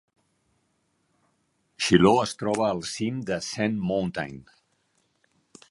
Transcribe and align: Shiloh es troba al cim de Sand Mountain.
Shiloh 1.83 2.23
es 2.23 2.33
troba 2.41 2.65
al 2.69 2.81
cim 2.93 3.19
de 3.29 3.39
Sand 3.49 3.87
Mountain. 3.91 4.43